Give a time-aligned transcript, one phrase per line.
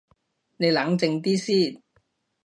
[0.57, 1.83] 你冷靜啲先